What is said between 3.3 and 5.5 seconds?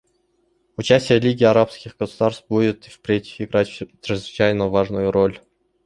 играть чрезвычайно важную роль.